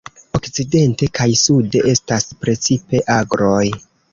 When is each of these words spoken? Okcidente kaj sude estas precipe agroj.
Okcidente 0.37 1.09
kaj 1.19 1.27
sude 1.41 1.83
estas 1.93 2.27
precipe 2.47 3.07
agroj. 3.21 3.65